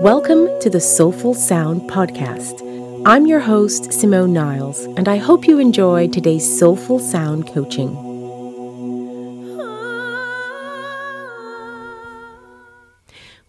[0.00, 2.62] Welcome to the Soulful Sound Podcast.
[3.04, 7.96] I'm your host, Simone Niles, and I hope you enjoy today's Soulful Sound coaching.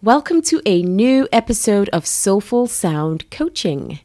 [0.02, 4.00] Welcome to a new episode of Soulful Sound Coaching.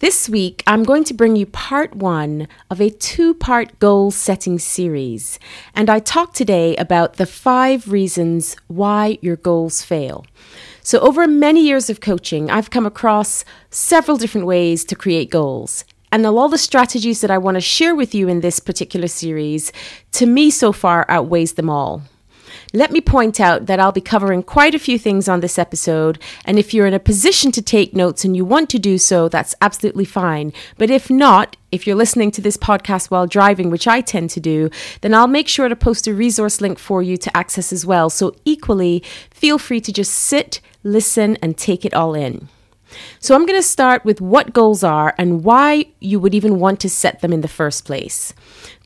[0.00, 4.58] This week, I'm going to bring you part one of a two part goal setting
[4.58, 5.38] series.
[5.72, 10.26] And I talk today about the five reasons why your goals fail.
[10.86, 15.84] So, over many years of coaching, I've come across several different ways to create goals.
[16.12, 19.72] And all the strategies that I want to share with you in this particular series,
[20.12, 22.02] to me so far, outweighs them all.
[22.72, 26.20] Let me point out that I'll be covering quite a few things on this episode,
[26.44, 29.28] and if you're in a position to take notes and you want to do so,
[29.28, 30.52] that's absolutely fine.
[30.78, 34.40] But if not, if you're listening to this podcast while driving, which I tend to
[34.40, 34.70] do,
[35.00, 38.08] then I'll make sure to post a resource link for you to access as well.
[38.10, 42.48] So, equally, feel free to just sit, listen, and take it all in.
[43.18, 46.80] So, I'm going to start with what goals are and why you would even want
[46.80, 48.32] to set them in the first place.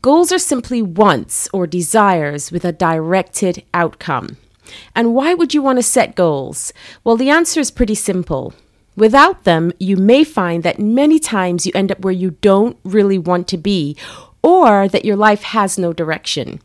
[0.03, 4.37] Goals are simply wants or desires with a directed outcome.
[4.95, 6.73] And why would you want to set goals?
[7.05, 8.55] Well, the answer is pretty simple.
[8.97, 13.19] Without them, you may find that many times you end up where you don't really
[13.19, 13.97] want to be,
[14.43, 16.61] or that your life has no direction.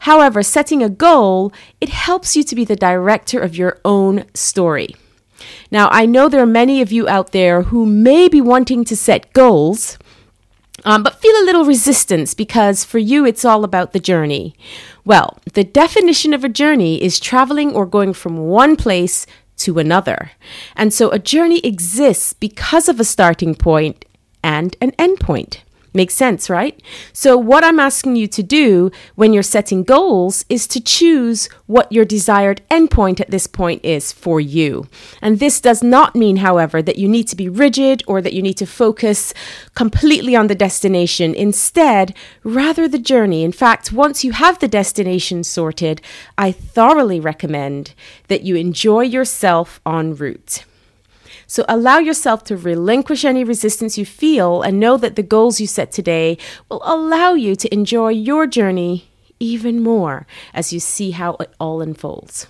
[0.00, 4.94] However, setting a goal, it helps you to be the director of your own story.
[5.70, 8.96] Now, I know there are many of you out there who may be wanting to
[8.96, 9.98] set goals,
[10.84, 14.54] um, but feel a little resistance because for you it's all about the journey.
[15.04, 19.26] Well, the definition of a journey is traveling or going from one place
[19.58, 20.32] to another.
[20.76, 24.04] And so a journey exists because of a starting point
[24.42, 25.62] and an end point.
[25.94, 26.80] Makes sense, right?
[27.12, 31.92] So, what I'm asking you to do when you're setting goals is to choose what
[31.92, 34.88] your desired endpoint at this point is for you.
[35.20, 38.40] And this does not mean, however, that you need to be rigid or that you
[38.40, 39.34] need to focus
[39.74, 41.34] completely on the destination.
[41.34, 43.44] Instead, rather the journey.
[43.44, 46.00] In fact, once you have the destination sorted,
[46.38, 47.92] I thoroughly recommend
[48.28, 50.64] that you enjoy yourself en route.
[51.52, 55.66] So allow yourself to relinquish any resistance you feel and know that the goals you
[55.66, 56.38] set today
[56.70, 61.82] will allow you to enjoy your journey even more as you see how it all
[61.82, 62.46] unfolds.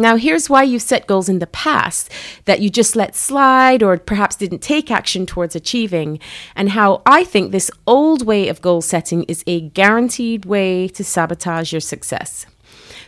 [0.00, 2.10] Now, here's why you've set goals in the past
[2.44, 6.18] that you just let slide or perhaps didn't take action towards achieving,
[6.56, 11.04] and how I think this old way of goal setting is a guaranteed way to
[11.04, 12.46] sabotage your success.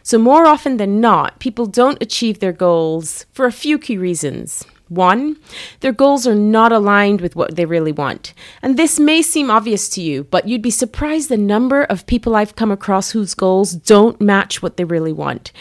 [0.04, 4.64] So, more often than not, people don't achieve their goals for a few key reasons.
[4.90, 5.36] One,
[5.80, 8.34] their goals are not aligned with what they really want.
[8.60, 12.34] And this may seem obvious to you, but you'd be surprised the number of people
[12.34, 15.52] I've come across whose goals don't match what they really want.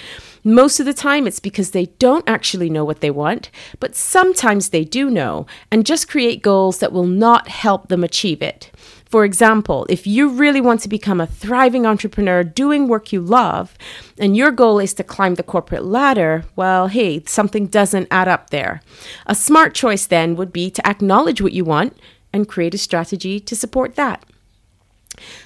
[0.44, 4.70] Most of the time, it's because they don't actually know what they want, but sometimes
[4.70, 8.72] they do know and just create goals that will not help them achieve it.
[9.10, 13.76] For example, if you really want to become a thriving entrepreneur doing work you love,
[14.20, 18.52] and your goal is to climb the corporate ladder, well, hey, something doesn't add up
[18.52, 18.82] there.
[19.26, 21.98] A smart choice then would be to acknowledge what you want
[22.32, 24.24] and create a strategy to support that.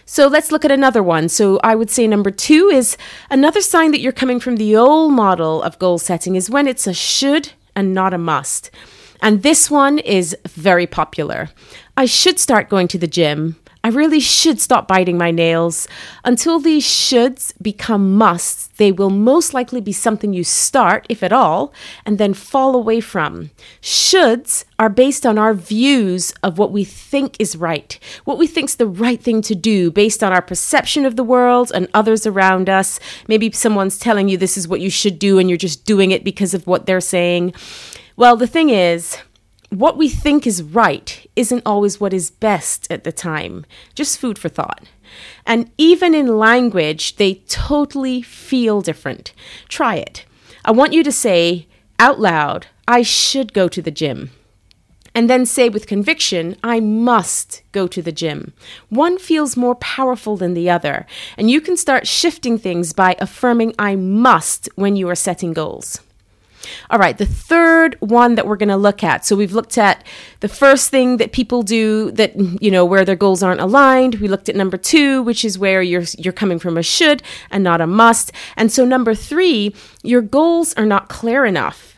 [0.05, 1.29] So let's look at another one.
[1.29, 2.97] So I would say number two is
[3.29, 6.85] another sign that you're coming from the old model of goal setting is when it's
[6.85, 8.71] a should and not a must.
[9.21, 11.49] And this one is very popular.
[11.95, 13.55] I should start going to the gym.
[13.85, 15.89] I really should stop biting my nails.
[16.23, 21.33] Until these shoulds become musts, they will most likely be something you start, if at
[21.33, 21.73] all,
[22.05, 23.51] and then fall away from.
[23.81, 28.75] Shoulds are based on our views of what we think is right, what we think's
[28.75, 32.69] the right thing to do based on our perception of the world and others around
[32.69, 33.01] us.
[33.27, 36.23] Maybe someone's telling you this is what you should do and you're just doing it
[36.23, 37.53] because of what they're saying.
[38.15, 39.17] Well, the thing is,
[39.73, 43.65] what we think is right isn't always what is best at the time.
[43.95, 44.83] Just food for thought.
[45.45, 49.33] And even in language, they totally feel different.
[49.67, 50.25] Try it.
[50.65, 51.67] I want you to say
[51.99, 54.31] out loud, I should go to the gym.
[55.15, 58.53] And then say with conviction, I must go to the gym.
[58.89, 61.05] One feels more powerful than the other.
[61.37, 65.99] And you can start shifting things by affirming I must when you are setting goals.
[66.89, 69.25] All right, the third one that we're going to look at.
[69.25, 70.05] So we've looked at
[70.39, 74.15] the first thing that people do that you know where their goals aren't aligned.
[74.15, 77.63] We looked at number 2, which is where you're you're coming from a should and
[77.63, 78.31] not a must.
[78.55, 79.73] And so number 3,
[80.03, 81.92] your goals are not clear enough.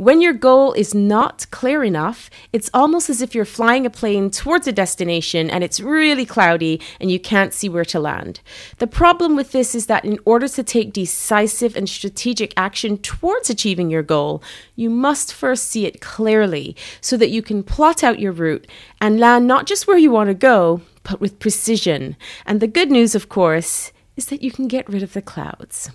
[0.00, 4.30] When your goal is not clear enough, it's almost as if you're flying a plane
[4.30, 8.40] towards a destination and it's really cloudy and you can't see where to land.
[8.78, 13.50] The problem with this is that in order to take decisive and strategic action towards
[13.50, 14.42] achieving your goal,
[14.74, 18.66] you must first see it clearly so that you can plot out your route
[19.02, 22.16] and land not just where you want to go, but with precision.
[22.46, 25.90] And the good news, of course, is that you can get rid of the clouds.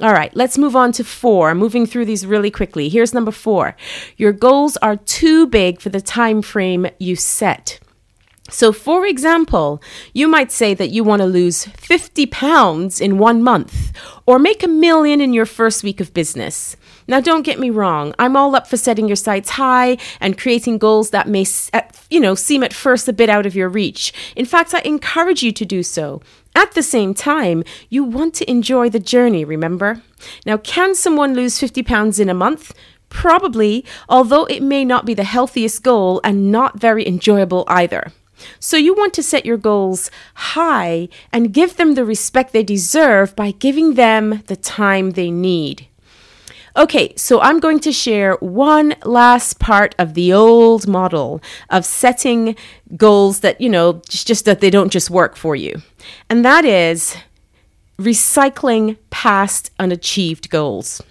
[0.00, 1.56] All right, let's move on to four.
[1.56, 2.88] Moving through these really quickly.
[2.88, 3.76] Here's number four.
[4.16, 7.80] Your goals are too big for the time frame you set.
[8.50, 9.82] So, for example,
[10.14, 13.92] you might say that you want to lose 50 pounds in one month
[14.24, 16.76] or make a million in your first week of business.
[17.08, 18.14] Now, don't get me wrong.
[18.18, 21.44] I'm all up for setting your sights high and creating goals that may,
[22.08, 24.12] you know, seem at first a bit out of your reach.
[24.36, 26.22] In fact, I encourage you to do so.
[26.54, 30.02] At the same time, you want to enjoy the journey, remember?
[30.44, 32.74] Now, can someone lose 50 pounds in a month?
[33.08, 38.12] Probably, although it may not be the healthiest goal and not very enjoyable either.
[38.60, 43.34] So, you want to set your goals high and give them the respect they deserve
[43.34, 45.88] by giving them the time they need.
[46.78, 52.54] Okay, so I'm going to share one last part of the old model of setting
[52.96, 55.82] goals that, you know, just, that they don't just work for you.
[56.30, 57.16] And that is
[57.98, 61.02] recycling past unachieved goals.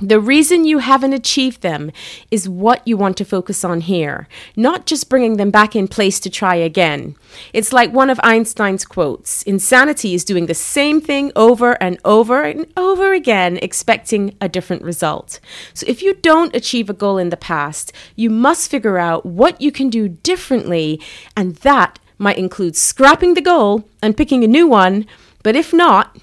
[0.00, 1.92] The reason you haven't achieved them
[2.30, 6.18] is what you want to focus on here, not just bringing them back in place
[6.20, 7.16] to try again.
[7.52, 12.42] It's like one of Einstein's quotes Insanity is doing the same thing over and over
[12.44, 15.38] and over again, expecting a different result.
[15.74, 19.60] So if you don't achieve a goal in the past, you must figure out what
[19.60, 20.98] you can do differently,
[21.36, 25.06] and that might include scrapping the goal and picking a new one.
[25.42, 26.16] But if not,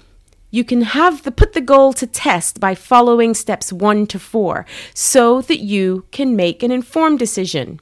[0.50, 4.64] you can have the put the goal to test by following steps 1 to 4
[4.94, 7.80] so that you can make an informed decision.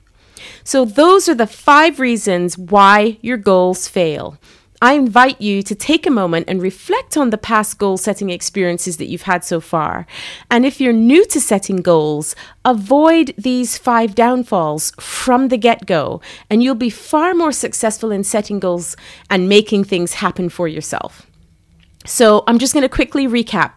[0.65, 4.39] So those are the 5 reasons why your goals fail.
[4.83, 8.99] I invite you to take a moment and reflect on the past goal setting experiences
[8.99, 10.07] that you've had so far.
[10.51, 16.21] And if you're new to setting goals, avoid these five downfalls from the get go,
[16.51, 18.97] and you'll be far more successful in setting goals
[19.31, 21.27] and making things happen for yourself.
[22.07, 23.73] So I'm just going to quickly recap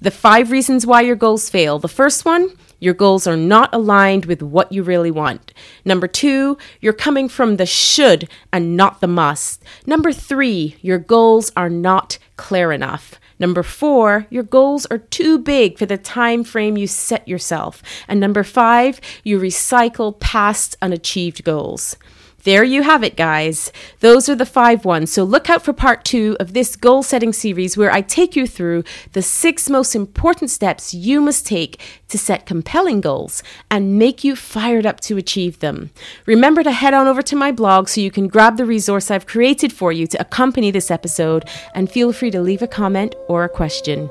[0.00, 1.78] the five reasons why your goals fail.
[1.78, 5.52] The first one, your goals are not aligned with what you really want.
[5.84, 9.62] Number two, you're coming from the should and not the must.
[9.86, 13.18] Number three, your goals are not clear enough.
[13.38, 17.82] Number four, your goals are too big for the time frame you set yourself.
[18.06, 21.96] And number five, you recycle past unachieved goals.
[22.44, 23.72] There you have it, guys.
[24.00, 25.10] Those are the five ones.
[25.10, 28.46] So look out for part two of this goal setting series where I take you
[28.46, 34.24] through the six most important steps you must take to set compelling goals and make
[34.24, 35.90] you fired up to achieve them.
[36.26, 39.26] Remember to head on over to my blog so you can grab the resource I've
[39.26, 43.44] created for you to accompany this episode and feel free to leave a comment or
[43.44, 44.10] a question.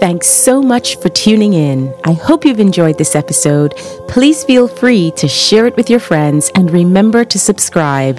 [0.00, 1.92] Thanks so much for tuning in.
[2.04, 3.76] I hope you've enjoyed this episode.
[4.08, 8.18] Please feel free to share it with your friends and remember to subscribe.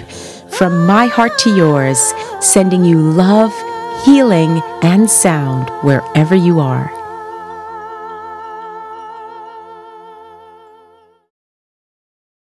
[0.56, 1.98] From my heart to yours,
[2.38, 3.52] sending you love,
[4.04, 7.01] healing, and sound wherever you are.